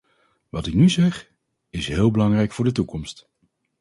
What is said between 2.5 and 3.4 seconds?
voor de toekomst.